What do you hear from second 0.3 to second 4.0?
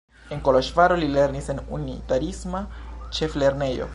En Koloĵvaro li lernis en unitariisma ĉeflernejo.